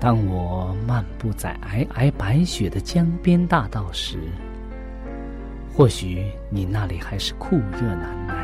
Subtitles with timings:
[0.00, 4.18] 当我漫步在皑皑白雪的江边大道时，
[5.74, 8.34] 或许你那里还是酷热难耐；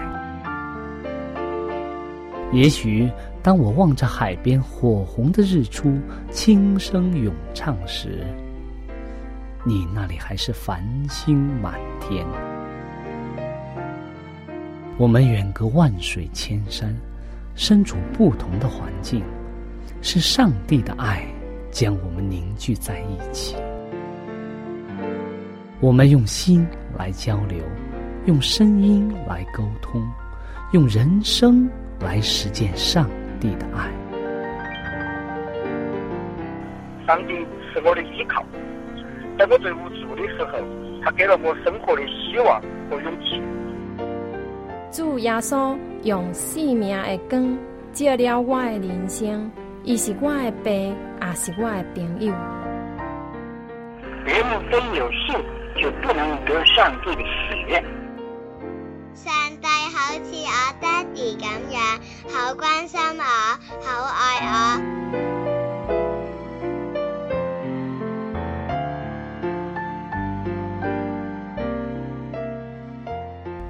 [2.52, 3.08] 也许
[3.40, 5.96] 当我望着海边火红的日出
[6.30, 8.26] 轻声咏唱时，
[9.64, 12.26] 你那里还是繁星满天。
[14.96, 16.94] 我们远隔万水千山，
[17.56, 19.24] 身处不同的环境，
[20.02, 21.26] 是上帝的爱。
[21.72, 23.56] 将我们凝聚在一起，
[25.80, 26.64] 我们用心
[26.96, 27.58] 来交流，
[28.26, 30.00] 用声音来沟通，
[30.70, 33.90] 用人生来实践上帝的爱。
[37.04, 37.34] 上帝
[37.72, 38.44] 是我的依靠，
[39.36, 40.58] 在我最无助的时候，
[41.02, 43.42] 他给了我生活的希望和勇气。
[44.94, 47.58] 主耶稣用生命的光
[47.92, 49.50] 照了我的人生。
[49.82, 52.32] 伊是我的爸，也是我的朋友。
[54.24, 55.34] 人非有信，
[55.82, 57.82] 就不能得上帝的喜悦。
[59.14, 61.82] 上帝好似我爹哋咁样，
[62.28, 63.24] 好关心我，
[63.82, 64.93] 好爱我。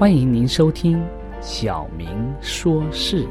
[0.00, 0.98] 欢迎您收听
[1.42, 2.08] 《小明
[2.40, 3.22] 说事》。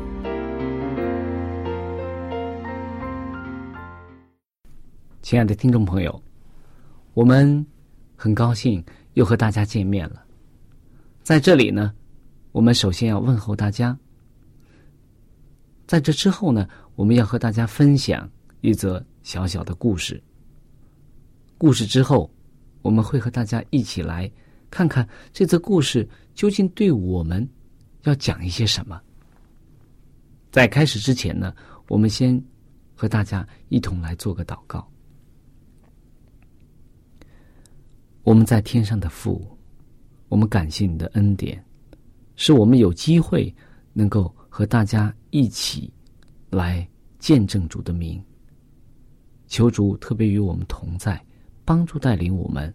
[5.24, 6.22] 亲爱的听众朋友，
[7.16, 7.66] 我们
[8.16, 8.86] 很高兴
[9.16, 10.24] 又和大家见面了。
[11.24, 11.92] 在这里呢，
[12.52, 13.98] 我们首先要问候大家。
[15.88, 18.30] 在这之后呢，我们要和大家分享
[18.62, 20.22] 一则小小的故事。
[21.58, 22.30] 故事之后，
[22.84, 24.32] 我们会和大家一起来。
[24.70, 27.48] 看看这则故事究竟对我们
[28.04, 29.02] 要讲一些什么。
[30.52, 31.54] 在开始之前呢，
[31.88, 32.42] 我们先
[32.96, 34.88] 和大家一同来做个祷告。
[38.24, 39.46] 我们在天上的父，
[40.28, 41.64] 我们感谢你的恩典，
[42.36, 43.54] 使我们有机会
[43.94, 45.92] 能够和大家一起
[46.50, 46.88] 来
[47.18, 48.24] 见证主的名。
[49.48, 51.20] 求主特别与我们同在，
[51.66, 52.72] 帮助带领我们。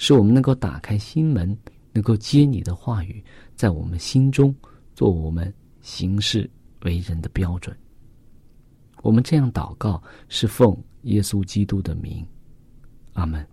[0.00, 1.54] 使我们能够打开心门，
[1.92, 3.22] 能够接你的话语，
[3.54, 4.52] 在我们心中
[4.94, 5.52] 做我们
[5.82, 6.50] 行事
[6.84, 7.76] 为人的标准。
[9.02, 12.26] 我们这样祷告，是奉耶稣基督的名，
[13.12, 13.46] 阿门。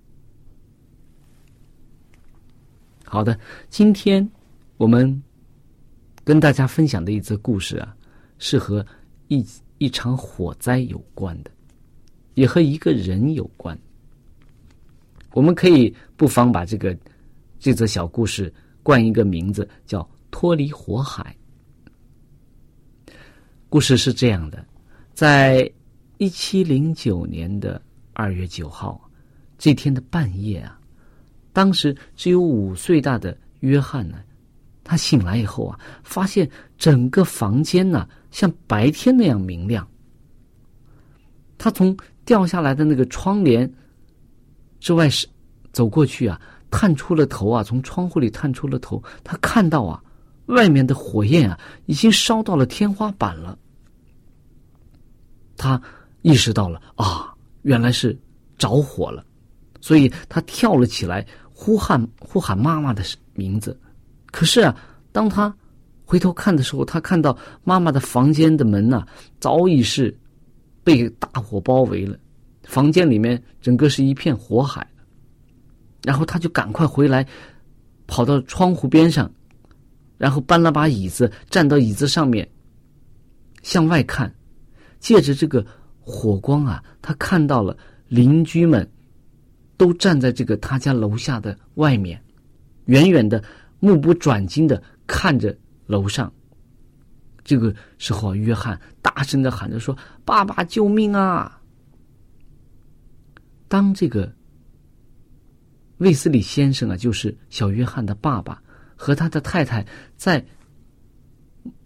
[3.03, 3.37] 好的，
[3.69, 4.25] 今天
[4.77, 5.21] 我们
[6.23, 7.93] 跟大家分享的一则故事啊，
[8.37, 8.85] 是和
[9.27, 9.45] 一
[9.79, 11.51] 一场火灾有关的，
[12.35, 13.77] 也和一个人有关。
[15.37, 16.97] 我们可以不妨把这个
[17.59, 21.37] 这则小故事冠一个名字，叫《脱离火海》。
[23.69, 24.65] 故事是这样的：
[25.13, 25.71] 在
[26.17, 27.79] 一七零九年的
[28.13, 28.99] 二月九号
[29.59, 30.79] 这天的半夜啊，
[31.53, 34.17] 当时只有五岁大的约翰呢，
[34.83, 36.49] 他醒来以后啊，发现
[36.79, 39.87] 整个房间呢像白天那样明亮。
[41.59, 43.71] 他从掉下来的那个窗帘。
[44.79, 45.27] 之外是
[45.71, 46.39] 走过去啊，
[46.71, 50.01] 探出了头啊，从窗户里探出了头，他看到啊，
[50.47, 53.57] 外面的火焰啊，已经烧到了天花板了。
[55.55, 55.81] 他
[56.21, 57.33] 意识到了啊，
[57.63, 58.17] 原来是
[58.57, 59.25] 着火了，
[59.81, 63.03] 所以他跳了起来，呼喊呼喊妈妈的
[63.33, 63.79] 名字。
[64.31, 64.75] 可是啊，
[65.11, 65.53] 当他
[66.05, 69.05] 回头看的时候，他看到妈妈的房间的门呐，
[69.39, 70.15] 早已是
[70.83, 72.17] 被大火包围了。
[72.67, 74.85] 房间里面整个是一片火海，
[76.03, 77.25] 然后他就赶快回来，
[78.07, 79.31] 跑到窗户边上，
[80.17, 82.47] 然后搬了把椅子，站到椅子上面，
[83.63, 84.31] 向外看，
[84.99, 85.65] 借着这个
[86.01, 87.75] 火光啊，他看到了
[88.09, 88.85] 邻居们
[89.77, 92.21] 都站在这个他家楼下的外面，
[92.85, 93.41] 远远的
[93.79, 96.31] 目不转睛的看着楼上。
[97.45, 101.53] 这个时候啊，约翰大声的喊着说：“爸爸，救命啊！”
[103.67, 104.33] 当这个
[105.97, 108.61] 卫斯理先生啊，就是小约翰的爸爸
[108.95, 109.85] 和他的太太，
[110.15, 110.45] 在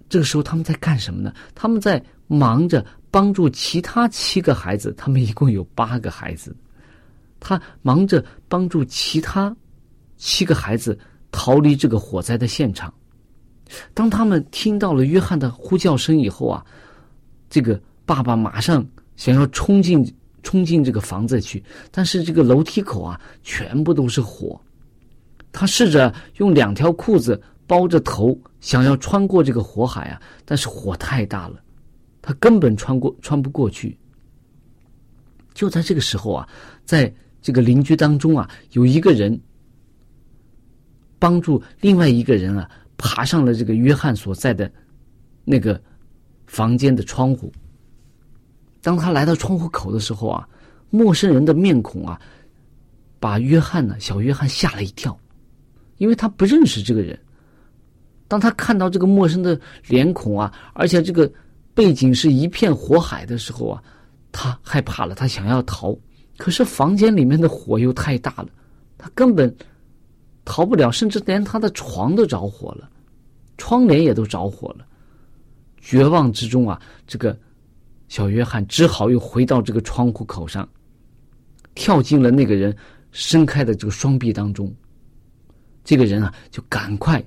[0.10, 1.34] 这个时候他们在干什么呢？
[1.56, 6.56] 他们在忙着帮助其他七个孩子，他们一共有八个孩子，
[7.40, 9.56] 他忙着帮助其他
[10.18, 10.98] 七个孩子
[11.32, 12.94] 逃离这个火灾的现场。
[13.94, 16.66] 当他们听到了约翰的呼叫声以后啊，
[17.50, 18.86] 这个爸爸马上
[19.16, 20.06] 想要冲进。
[20.44, 24.60] 冲进这个房子去，但是这个楼梯口啊，全部都是火。
[25.52, 31.62] 他试着用两条裤子包着头，想要穿过这个火海啊，但是火太大了，
[32.22, 33.98] 他根本穿过穿不过去。
[35.54, 36.48] 就在这个时候啊，
[36.86, 39.40] 在这个邻居当中啊，有一个人
[41.20, 44.72] 帮助另外一个人啊，爬上了这个约翰所在的
[45.44, 45.80] 那个
[46.46, 47.52] 房间的窗户。
[48.82, 50.50] 当他来到窗户口的时候啊，
[50.90, 52.20] 陌生人的面孔啊，
[53.20, 55.16] 把约翰呢，小约翰吓了一跳，
[55.98, 57.18] 因为他不认识这个人。
[58.28, 61.32] 当他看到这个陌生的脸孔啊，而且这个
[61.76, 63.84] 背景是一片火海的时候啊，
[64.32, 65.96] 他害怕了，他想要逃，
[66.38, 68.48] 可是房间里面的火又太大了，
[68.98, 69.56] 他根本
[70.44, 72.90] 逃不了，甚至连他的床都着火了，
[73.60, 74.88] 窗帘也都着火了。
[75.80, 77.38] 绝望之中啊，这个。
[78.12, 80.68] 小约翰只好又回到这个窗户口上，
[81.76, 82.76] 跳进了那个人
[83.12, 84.70] 伸开的这个双臂当中。
[85.82, 87.24] 这个人啊，就赶快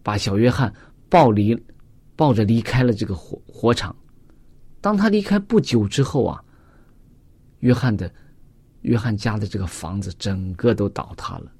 [0.00, 0.72] 把小约翰
[1.08, 1.60] 抱离，
[2.14, 3.94] 抱着离开了这个火火场。
[4.80, 6.40] 当他离开不久之后啊，
[7.58, 8.08] 约翰的
[8.82, 11.50] 约翰家的这个房子整个都倒塌了。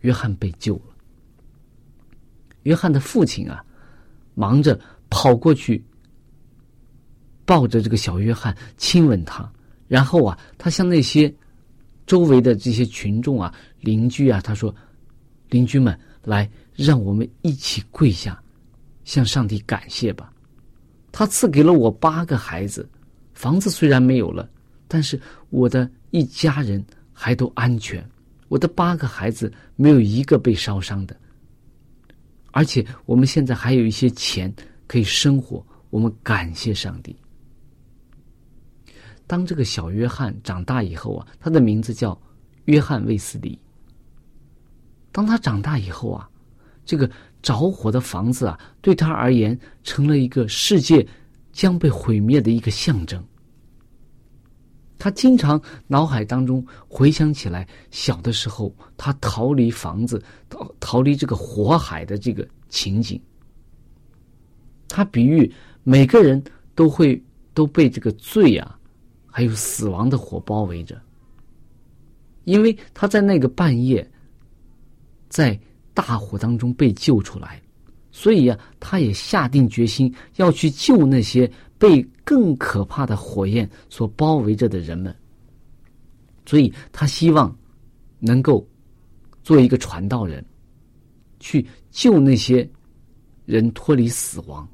[0.00, 0.96] 约翰被救了。
[2.62, 3.62] 约翰的父亲啊，
[4.34, 5.84] 忙着跑过去。
[7.46, 9.50] 抱着这个小约翰亲吻他，
[9.86, 11.32] 然后啊，他向那些
[12.06, 14.74] 周围的这些群众啊、邻居啊，他说
[15.48, 18.42] ：“邻居们，来，让我们一起跪下，
[19.04, 20.32] 向上帝感谢吧。
[21.12, 22.88] 他赐给了我八个孩子，
[23.32, 24.50] 房子虽然没有了，
[24.88, 25.18] 但是
[25.50, 28.04] 我的一家人还都安全，
[28.48, 31.16] 我的八个孩子没有一个被烧伤的，
[32.50, 34.52] 而且我们现在还有一些钱
[34.88, 37.14] 可以生活，我们感谢上帝。”
[39.26, 42.18] 当这个小约翰长大以后啊，他的名字叫
[42.66, 43.58] 约翰卫斯理。
[45.10, 46.28] 当他长大以后啊，
[46.84, 47.10] 这个
[47.42, 51.06] 着火的房子啊，对他而言成了一个世界
[51.52, 53.24] 将被毁灭的一个象征。
[54.98, 63.20] 他经常脑海当中回想起来小的时候，他逃离房子、逃逃离这个火海的这个情景。
[64.88, 65.52] 他比喻
[65.82, 66.42] 每个人
[66.74, 67.20] 都会
[67.54, 68.75] 都被这个罪啊。
[69.36, 70.98] 还有死亡的火包围着，
[72.44, 74.10] 因为他在那个半夜，
[75.28, 75.60] 在
[75.92, 77.60] 大火当中被救出来，
[78.10, 85.14] 所以呀，他也下定决心要去救那些被更可怕的火焰所包围着的人们。
[86.46, 87.54] 所以他希望
[88.18, 88.66] 能够
[89.42, 90.42] 做一个传道人，
[91.40, 92.66] 去救那些
[93.44, 94.66] 人脱离死亡。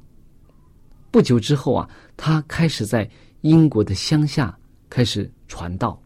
[1.11, 3.11] 不久之后啊，他开始在。
[3.43, 4.57] 英国的乡下
[4.89, 6.01] 开始传道，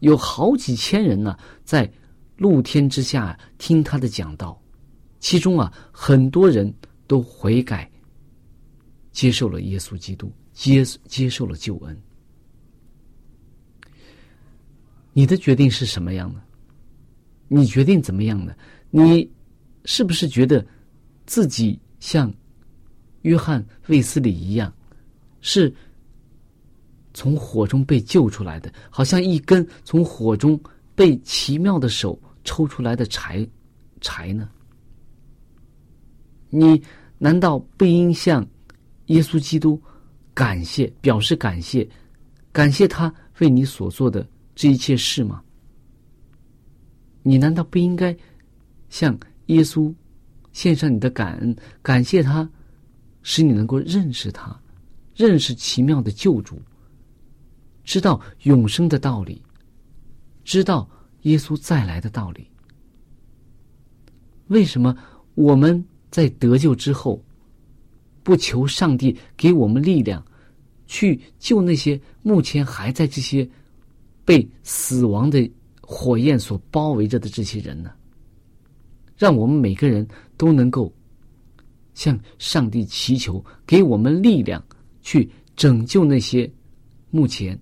[0.00, 1.90] 有好几千人呢，在
[2.36, 4.60] 露天之下听他的讲道，
[5.18, 6.72] 其中啊，很多人
[7.06, 7.90] 都悔改，
[9.12, 11.96] 接受了耶稣基督，接接受了救恩。
[15.12, 16.40] 你的决定是什么样的？
[17.48, 18.56] 你决定怎么样的？
[18.90, 19.28] 你
[19.84, 20.64] 是不是觉得
[21.26, 22.32] 自己像
[23.22, 24.72] 约翰卫斯理一样？
[25.40, 25.72] 是
[27.14, 30.60] 从火中被救出来的，好像一根从火中
[30.94, 33.46] 被奇妙的手抽出来的柴
[34.00, 34.48] 柴呢？
[36.50, 36.80] 你
[37.18, 38.46] 难道不应向
[39.06, 39.80] 耶稣基督
[40.34, 41.88] 感谢，表示感谢，
[42.52, 45.42] 感谢他为你所做的这一切事吗？
[47.22, 48.16] 你难道不应该
[48.88, 49.92] 向耶稣
[50.52, 52.48] 献上你的感恩，感谢他，
[53.22, 54.58] 使你能够认识他？
[55.18, 56.62] 认识奇妙的救主，
[57.82, 59.42] 知道永生的道理，
[60.44, 60.88] 知道
[61.22, 62.46] 耶稣再来的道理。
[64.46, 64.96] 为什么
[65.34, 67.20] 我们在得救之后，
[68.22, 70.24] 不求上帝给我们力量，
[70.86, 73.46] 去救那些目前还在这些
[74.24, 77.90] 被死亡的火焰所包围着的这些人呢？
[79.16, 80.06] 让我们每个人
[80.36, 80.94] 都能够
[81.92, 84.64] 向上帝祈求，给我们力量。
[85.08, 86.50] 去拯救那些
[87.08, 87.58] 目前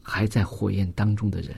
[0.00, 1.54] 还在火焰当中的人。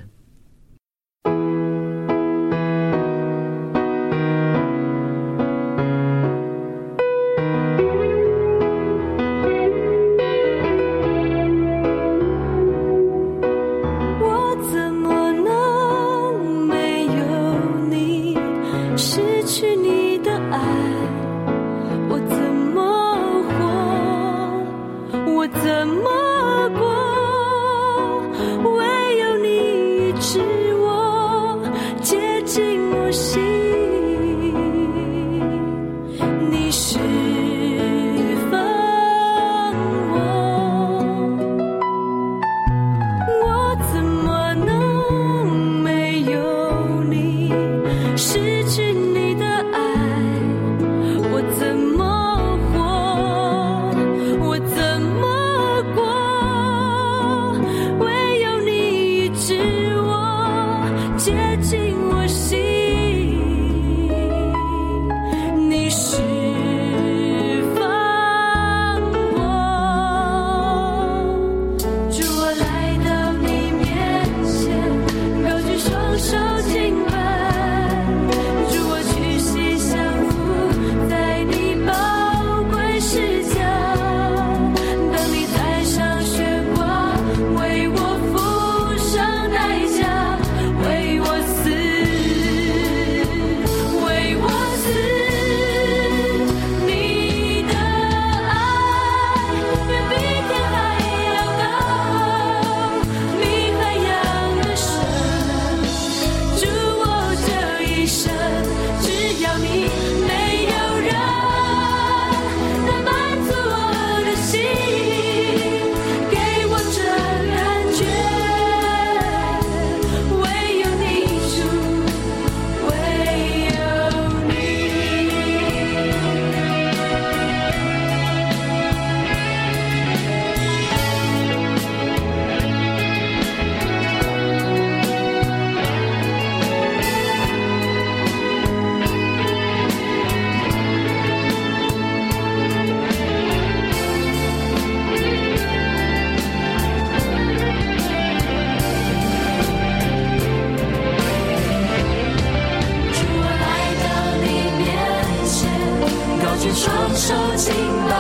[156.75, 157.75] 双手紧
[158.09, 158.13] 揽，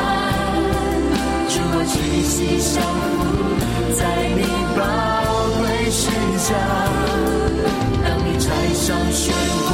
[1.48, 2.82] 祝我气息相
[3.20, 3.24] 扶，
[3.94, 4.00] 在
[4.36, 4.42] 你
[4.76, 4.80] 包
[5.62, 6.02] 围之
[6.38, 6.46] 下。
[8.04, 9.20] 当你摘上鲜
[9.66, 9.68] 花。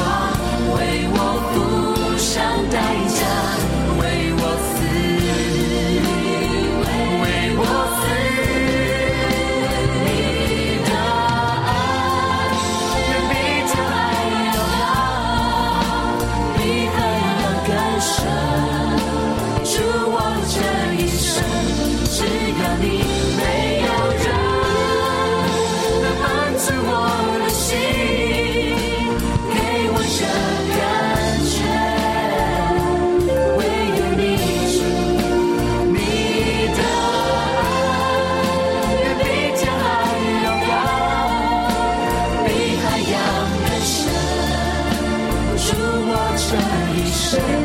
[47.35, 47.64] 一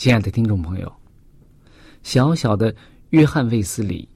[0.00, 0.90] 亲爱的听众朋友，
[2.02, 2.74] 小小的
[3.10, 4.08] 约翰卫斯理，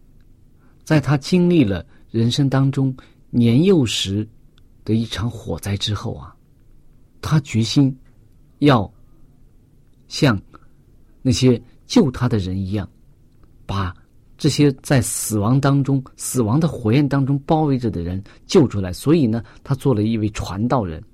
[0.83, 2.97] 在他经历了人生当中
[3.29, 4.27] 年幼时
[4.83, 6.35] 的一场火灾之后啊，
[7.21, 7.95] 他决心
[8.61, 8.91] 要
[10.09, 10.41] 像
[11.21, 12.89] 那些救他的人一样，
[13.67, 13.95] 把
[14.39, 18.91] 这些在死亡当中、死亡的火焰当中包围着的人救出来。
[18.91, 21.05] 所以呢，他做了一位传道人，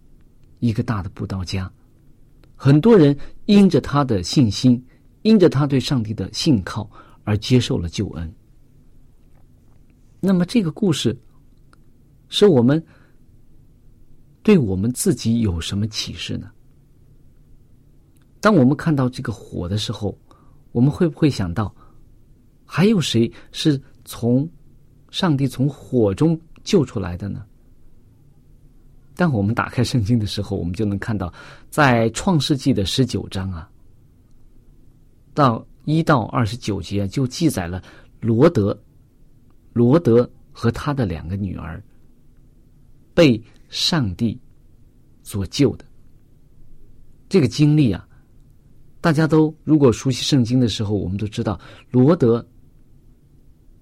[0.61, 1.69] 一个大的布道家。
[2.63, 4.85] 很多人因着他的信心，
[5.23, 6.87] 因着他对上帝的信靠
[7.25, 8.35] 而接受了救恩。
[10.21, 11.19] 那么，这个故事
[12.29, 12.85] 是我们
[14.43, 16.51] 对我们自己有什么启示呢？
[18.43, 20.15] 当我们看到这个火的时候，
[20.73, 21.75] 我们会不会想到，
[22.67, 24.47] 还有谁是从
[25.09, 27.43] 上帝从火中救出来的呢？
[29.21, 31.31] 当我们打开圣经的时候，我们就能看到，
[31.69, 33.69] 在创世纪的十九章啊，
[35.35, 37.83] 到一到二十九节就记载了
[38.19, 38.75] 罗德，
[39.75, 41.83] 罗德和他的两个女儿
[43.13, 44.41] 被上帝
[45.23, 45.85] 所救的
[47.29, 48.09] 这个经历啊，
[49.03, 51.61] 大家都如果熟悉圣经的时候，我们都知道
[51.91, 52.43] 罗德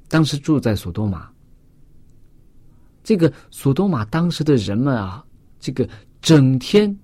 [0.09, 1.30] 当时住在索多玛。
[3.04, 5.25] 这个索多玛当时的人们啊，
[5.59, 5.88] 这个
[6.21, 6.95] 整天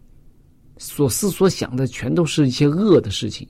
[0.78, 3.48] 所思所想的全都是一些恶的事情。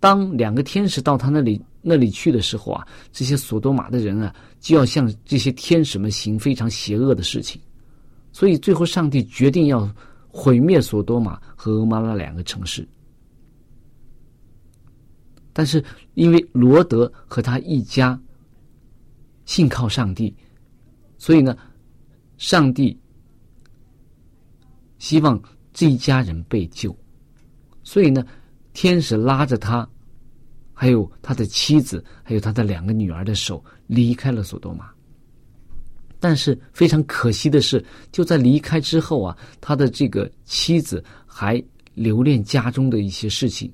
[0.00, 7.60] 当两个天使到他那里那里去的时候啊，这些索多玛的人啊，就要向这些天使们行非常邪恶的事情。
[8.32, 9.88] 所以最后，上帝决定要
[10.26, 12.88] 毁灭索多玛和俄玛拉两个城市。
[15.52, 18.18] 但是，因为罗德和他一家
[19.44, 20.34] 信靠上帝。
[21.18, 21.56] 所以呢，
[22.38, 22.98] 上帝
[25.02, 25.42] 希望
[25.72, 26.96] 这一家人被救，
[27.82, 28.24] 所以呢，
[28.72, 29.86] 天使拉着他，
[30.72, 34.88] 还有他的妻子，还有他的两个女儿的手，离开了索多玛。
[36.20, 41.60] 但是非常可惜的是，就在离开之后啊，他的这个妻子还
[41.94, 43.72] 留恋家中的一些事情，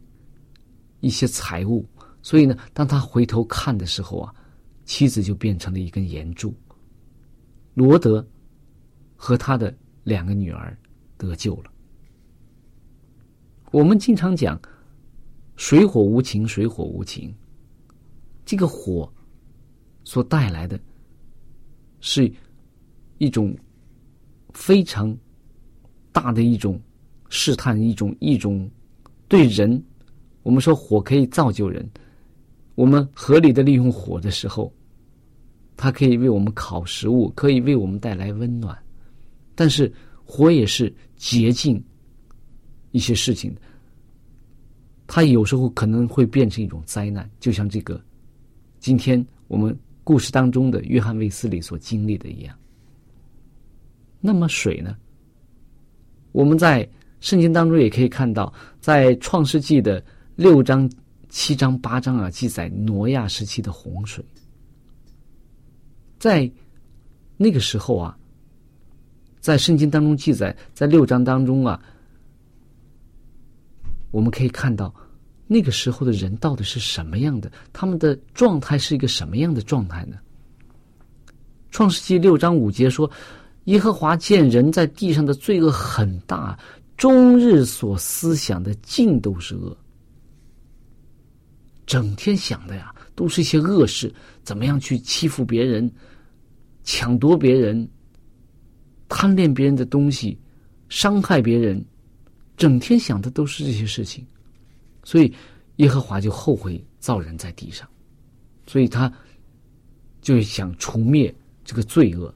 [1.00, 1.86] 一些财物。
[2.22, 4.34] 所以呢，当他回头看的时候啊，
[4.86, 6.54] 妻子就变成了一根岩柱。
[7.74, 8.26] 罗德
[9.14, 10.74] 和他的两个女儿
[11.18, 11.70] 得救了。
[13.70, 14.58] 我们经常讲
[15.56, 17.34] “水火无情，水火无情”。
[18.46, 19.12] 这个火
[20.04, 20.80] 所带来的
[22.00, 22.32] 是
[23.18, 23.54] 一种
[24.54, 25.14] 非常
[26.12, 26.80] 大的一种
[27.28, 28.70] 试探，一种一种
[29.28, 29.84] 对人。
[30.42, 31.86] 我们说火可以造就人，
[32.74, 34.72] 我们合理的利用火的时候。
[35.80, 38.76] 它可以为我们烤食物，可以为我们带来温暖，
[39.54, 39.92] 但是
[40.24, 41.82] 火也是洁净
[42.92, 43.54] 一些事情。
[45.06, 48.00] 它有时候可能会变成一种灾难，就像这个
[48.78, 52.56] 今天我们故事当中的约翰卫斯理所经历的一样。
[54.20, 54.96] 那么水呢？
[56.32, 56.88] 我们在
[57.20, 60.04] 圣经当中也可以看到，在创世纪的
[60.36, 60.90] 六章、
[61.28, 64.24] 七章、八章啊，记载挪亚时期的洪水。
[66.18, 66.50] 在
[67.36, 68.18] 那个时候啊，
[69.40, 71.80] 在圣经当中记载，在六章当中啊，
[74.10, 74.94] 我们可以看到
[75.46, 77.50] 那个时候的人到底是什么样的？
[77.72, 80.18] 他们的状态是一个什么样的状态呢？
[81.70, 83.10] 创世纪六章五节说
[83.64, 86.58] ：“耶和华见人在地上的罪恶很大，
[86.96, 89.76] 终日所思想的尽都是恶。”
[91.86, 95.90] 整天想的呀，都是一些恶事，怎么样去欺负别人、
[96.84, 97.88] 抢夺别人、
[99.08, 100.38] 贪恋别人的东西、
[100.88, 101.82] 伤害别人，
[102.56, 104.26] 整天想的都是这些事情。
[105.04, 105.32] 所以，
[105.76, 107.88] 耶和华就后悔造人在地上，
[108.66, 109.10] 所以他
[110.20, 112.32] 就想除灭这个罪恶。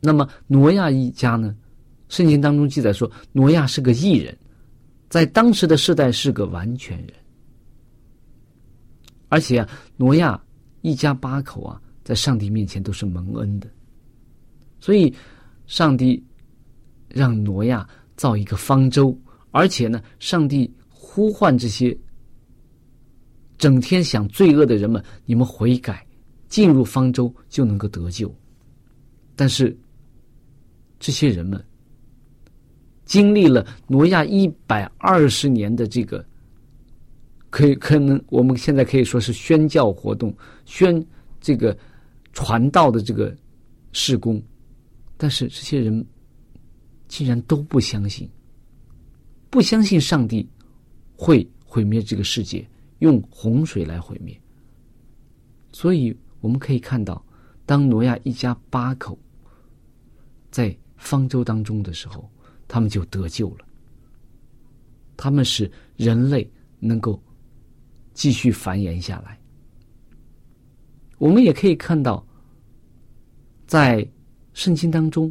[0.00, 1.54] 那么，挪亚一家呢？
[2.08, 4.36] 圣经当中记载说，挪亚是个异人，
[5.08, 7.12] 在当时的世代是个完全人。
[9.28, 10.40] 而且啊，挪亚
[10.82, 13.68] 一家八口啊，在上帝面前都是蒙恩的，
[14.84, 15.10] 所以
[15.66, 16.22] 上帝
[17.08, 19.18] 让挪亚造一个方舟，
[19.50, 20.70] 而且呢，上帝。
[21.06, 21.96] 呼唤这些
[23.56, 26.04] 整天想罪恶的人们，你们悔改，
[26.48, 28.34] 进入方舟就能够得救。
[29.36, 29.78] 但是
[30.98, 31.64] 这些人们
[33.04, 36.24] 经历了挪亚一百二十年的这个，
[37.48, 41.00] 可以可能我们现在可以说是宣教活动、宣
[41.40, 41.78] 这个
[42.32, 43.32] 传道的这个
[43.92, 44.42] 事工，
[45.16, 46.04] 但是这些人
[47.08, 48.28] 竟然都不相信，
[49.50, 50.48] 不相信上帝。
[51.16, 54.38] 会毁灭这个世界，用洪水来毁灭。
[55.72, 57.24] 所以我们可以看到，
[57.64, 59.16] 当挪亚一家八口
[60.50, 62.28] 在方舟当中的时候，
[62.66, 63.64] 他们就得救了。
[65.16, 66.50] 他们使人类
[66.80, 67.22] 能够
[68.12, 69.40] 继续繁衍下来。
[71.18, 72.26] 我们也可以看到，
[73.68, 74.06] 在
[74.54, 75.30] 圣经当中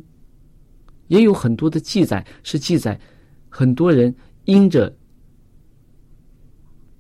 [1.07, 2.99] 也有很多的记载，是记载
[3.49, 4.95] 很多人因着。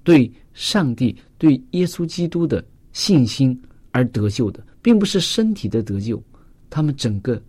[0.05, 3.57] 对上帝、对耶稣基督的信心
[3.91, 6.21] 而得救的，并不是身体的得救，
[6.69, 7.41] 他们整个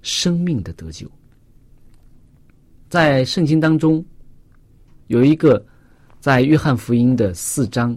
[0.00, 1.06] 生命的得救。
[2.88, 4.02] 在圣经当中，
[5.08, 5.62] 有一个
[6.20, 7.94] 在约翰福音的四章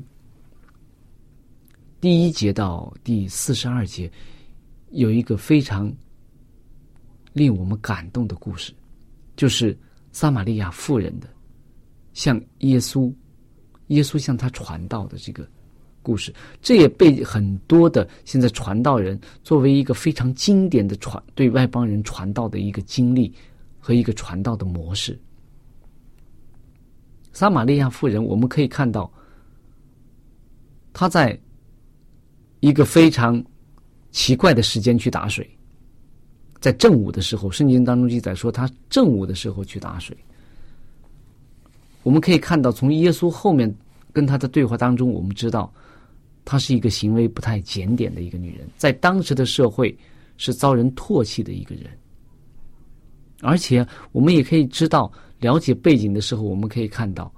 [2.02, 4.12] 第一节到第四十二节，
[4.92, 5.90] 有一个非常
[7.34, 8.74] 令我们感动的故事，
[9.36, 9.78] 就是
[10.12, 11.28] 撒玛利亚妇人的
[12.14, 13.14] 向耶稣。
[13.88, 15.46] 耶稣向他传道的这个
[16.02, 23.32] 故事，这也被很多的现在传道人作为一个非常经典的传对外邦人传道的一个经历
[23.80, 25.20] 和一个传道的模式。
[27.34, 29.12] 撒玛利亚妇人，我们可以看到，
[30.94, 31.38] 他在
[32.62, 33.44] 一个非常
[34.12, 35.48] 奇怪的时间去打水，
[36.64, 40.16] 在正午的时候，圣经当中记载说，他正午的时候去打水。
[42.04, 43.70] 我们可以看到，从耶稣后面
[44.14, 45.70] 跟他的对话当中，我们知道，
[46.46, 49.94] 她是一个行为不太检点的一个女人，在当时的社会
[50.38, 51.86] 是遭人唾弃的一个人。
[53.42, 57.30] 而且，我们也可以知道，了解背景的时候，我们可以看到，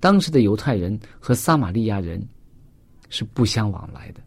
[0.00, 2.20] 当时的犹太人和撒玛利亚人
[3.10, 4.20] 是不相往来的。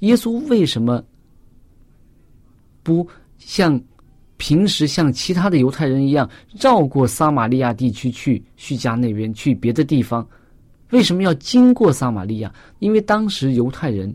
[0.00, 1.02] 耶稣为什么
[2.82, 3.80] 不像？
[4.38, 6.28] 平时像其他的犹太人一样
[6.60, 10.28] 绕过撒玛利亚地区去叙加那边去别的地方，
[10.90, 12.54] 为什么要经过撒玛利亚？
[12.78, 14.14] 因为当时犹太人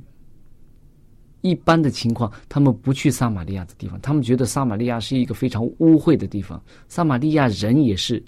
[1.42, 8.24] 一般的情况，他们不去撒玛利亚的地方，他们觉得撒玛利亚是一个非常污秽的地方，撒玛利亚人也是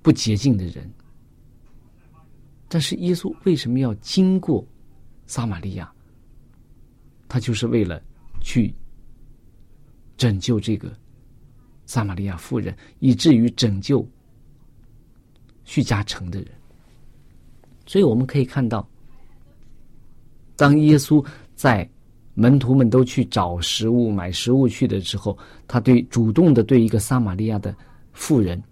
[0.00, 0.90] 不洁净的人。
[2.68, 4.66] 但是耶稣为什么要经过
[5.26, 5.92] 撒玛利亚？
[7.28, 8.00] 他就是为了
[8.40, 8.74] 去
[10.18, 10.92] 拯救这个。
[11.86, 14.06] 撒玛利亚妇人，以至于拯救
[15.64, 16.48] 叙加城的人。
[17.86, 18.86] 所以我们可以看到，
[20.54, 21.88] 当耶稣在
[22.34, 27.74] 门徒们都去找食物、买食物去的时候，他对主动的对一个撒玛利亚的
[28.12, 28.62] 妇人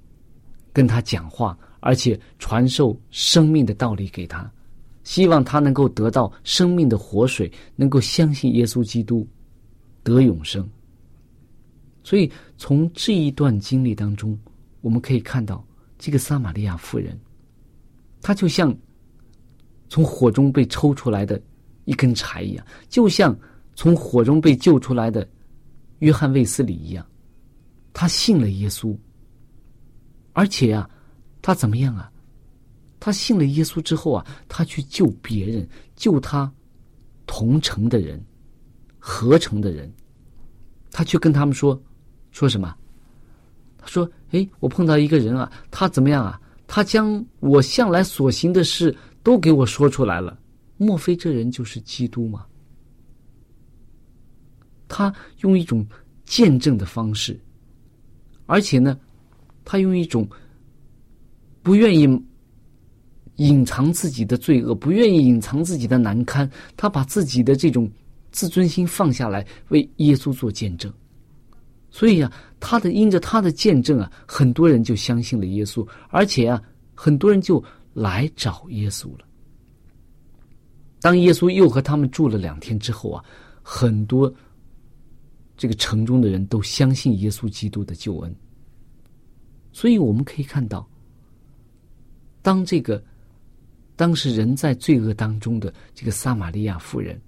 [0.74, 4.52] 跟他讲话，而且传授生命的道理给他，
[5.04, 9.26] 希望他能够得到生命的活水，能够相信耶稣基督，
[10.02, 10.68] 得永生。
[12.06, 14.38] 所以，从这一段经历当中，
[14.80, 15.66] 我们可以看到，
[15.98, 17.18] 这个撒玛利亚妇人，
[18.22, 18.72] 她就像
[19.88, 21.42] 从火中被抽出来的
[21.84, 23.36] 一根柴一样，就像
[23.74, 25.28] 从火中被救出来的
[25.98, 27.04] 约翰卫斯理一样，
[27.92, 28.96] 他信了耶稣，
[30.32, 30.88] 而且啊，
[31.42, 32.08] 他怎么样啊？
[33.00, 36.48] 他信了耶稣之后啊，他去救别人，救他
[37.26, 38.24] 同城的人、
[38.96, 39.92] 合成的人，
[40.92, 41.82] 他去跟他们说。
[42.36, 42.76] 说什么？
[43.78, 46.38] 他说：“哎，我碰到一个人啊，他怎么样啊？
[46.66, 50.38] 他将我向来所行的事都给我说出来了。
[50.76, 52.44] 莫非这人就是基督吗？
[54.86, 55.86] 他用一种
[56.26, 57.40] 见证的方式，
[58.44, 59.00] 而且呢，
[59.64, 60.28] 他用一种
[61.62, 62.22] 不愿意
[63.36, 67.90] 隐藏自己的罪恶，不愿意隐藏自己的难堪，他把自己的这种
[68.30, 70.92] 自尊心放下来，为耶稣做见证。
[71.96, 72.30] 所以啊，
[72.60, 76.62] 他的因着他的见证啊，很多人就相信了耶稣，而且啊，
[76.94, 79.20] 很多人就来找耶稣了。
[81.00, 83.24] 当耶稣又和他们住了两天之后啊，
[83.62, 84.30] 很多
[85.56, 88.36] 这个城中的人都相信耶稣基督的救恩。
[89.72, 90.86] 所以我们可以看到，
[92.42, 93.02] 当这个
[93.96, 97.18] 当时人在罪恶当中的这个撒玛利亚妇人，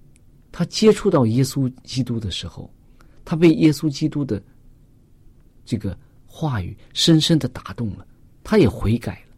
[0.53, 2.71] 她接触到耶稣基督的时候，
[3.25, 4.43] 她被耶稣基督的
[5.69, 8.07] 这个话语深深的打动了，
[8.43, 9.37] 他也悔改了，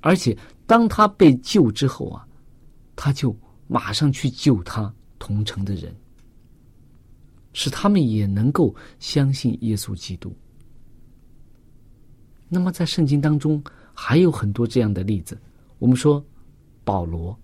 [0.00, 2.26] 而且当他被救之后啊，
[2.94, 3.34] 他就。
[3.66, 5.92] 马上去救他同城的人，
[7.54, 10.30] 使他们也能够相信耶稣基督。
[12.46, 15.36] 那么，在圣经当中还有很多这样的例子。
[15.78, 16.22] 我们说，
[16.84, 17.36] 保罗，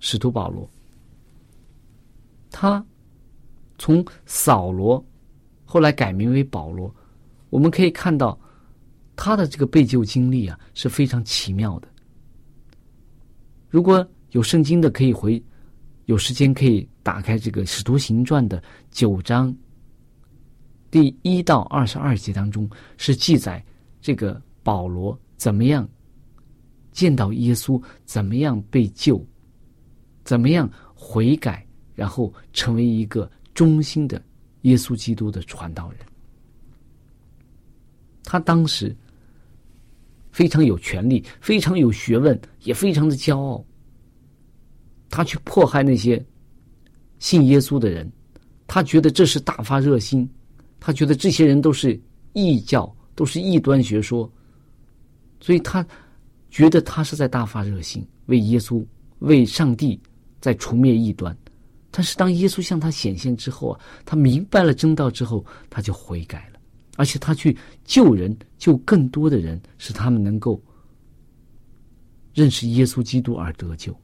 [0.00, 0.68] 使徒保罗，
[2.50, 2.84] 他
[3.78, 5.02] 从扫罗
[5.64, 6.92] 后来改名为保罗，
[7.50, 8.38] 我们可以看到
[9.16, 11.88] 他的这个被救经历啊是非常奇妙的。
[13.68, 15.42] 如果有圣经的，可以回。
[16.06, 19.54] 有时间可以打开这个《使徒行传》的九章
[20.90, 23.62] 第一到二十二节当中，是记载
[24.00, 25.86] 这个保罗怎么样
[26.92, 29.22] 见到耶稣，怎么样被救，
[30.24, 31.62] 怎么样悔改，
[31.94, 34.22] 然后成为一个忠心的
[34.62, 36.00] 耶稣基督的传道人。
[38.30, 38.94] 他当时
[40.30, 43.64] 非常有权力，非常有学问，也非常的骄傲。
[45.08, 46.22] 他去迫害那些
[47.18, 48.06] 信耶稣的人，
[48.66, 50.28] 他觉得这是大发热心，
[50.78, 51.98] 他觉得这些人都是
[52.34, 54.30] 异教，都是异端学说，
[55.40, 55.84] 所以他
[56.50, 58.84] 觉得他是在大发热心，为耶稣、
[59.20, 59.98] 为上帝
[60.38, 61.34] 在除灭异端。
[61.90, 66.57] 但是当耶稣向他显现之后啊，他明白了真道之后，他就悔改了，
[66.98, 70.60] 而且他去救人，救更多的人，使他们能够
[72.34, 73.94] 认识耶稣基督而得救。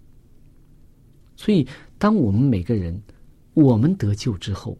[1.34, 1.66] 所以，
[1.98, 3.02] 当我们每个人，
[3.52, 4.78] 我们得救之后，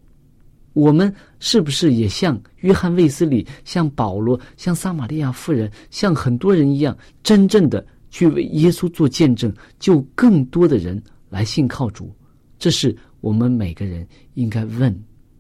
[0.74, 12.14] 我们是不是也像约翰卫斯理、像保罗、像撒玛利亚妇人、像很多人一样，真正的去为耶稣做见证，救更多的人来信靠主？
[12.60, 14.96] 这是我们每个人应该问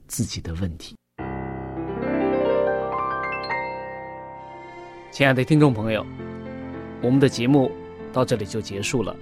[0.08, 0.96] 自己的问题。
[5.14, 6.04] 亲爱的听众朋友，
[7.00, 7.70] 我们的节目
[8.12, 9.14] 到这里就结束了。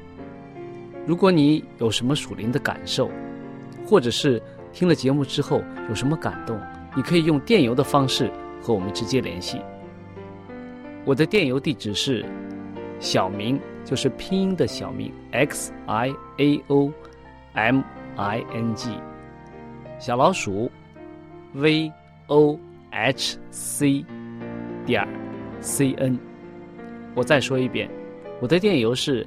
[1.04, 3.10] 如果你有什么属灵的感受，
[3.84, 6.58] 或者是听了节目之后有什么感动，
[6.96, 9.60] 你可以用电邮的方式和我们直接联系。
[11.04, 12.24] 我的电邮地址是
[12.98, 16.90] 小明，就是拼音的小明 x i a o
[17.52, 17.82] m
[18.16, 18.88] i n g，
[19.98, 20.72] 小老鼠
[21.52, 21.92] v
[22.28, 22.58] o
[22.92, 24.02] h c
[24.86, 25.08] 点儿
[25.62, 26.18] c n。
[27.14, 27.88] 我再说一遍，
[28.40, 29.26] 我的电邮是。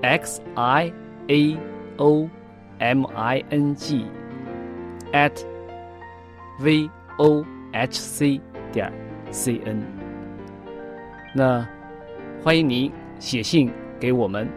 [0.00, 0.92] x i
[1.26, 1.58] a
[1.96, 2.30] o
[2.78, 4.06] m i n g
[5.12, 5.32] at
[6.60, 8.92] v o h c 点
[9.32, 9.82] c n。
[11.34, 11.66] 那
[12.44, 14.48] 欢迎您写信给我们，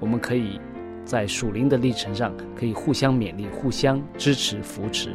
[0.00, 0.58] 我们可以
[1.04, 5.14] 在属灵的历程上可以互相勉励、互相支持、扶持，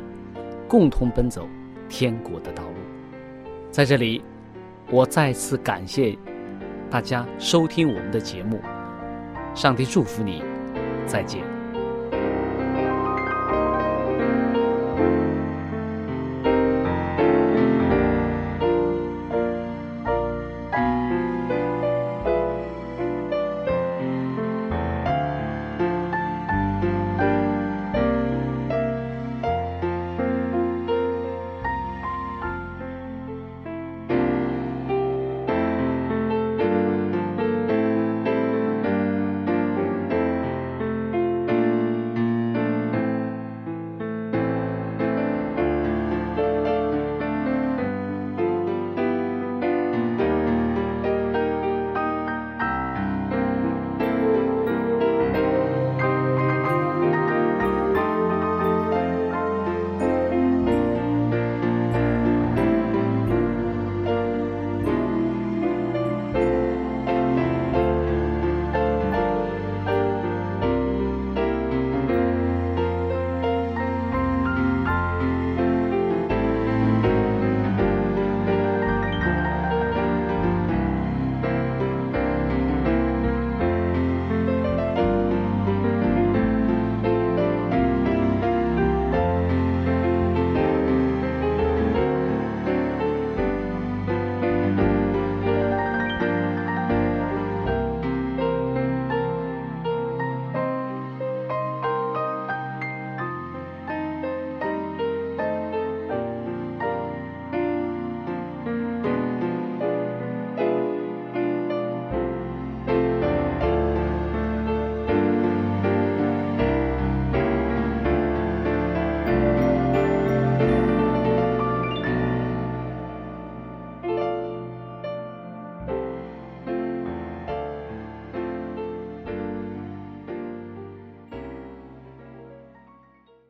[0.68, 1.50] 共同奔走
[1.90, 2.76] 天国的道路。
[3.72, 4.24] 在这里，
[4.92, 6.18] 我再次感谢
[6.90, 8.60] 大家收听我们的节目。
[9.56, 10.44] 上帝祝福你，
[11.06, 11.51] 再见。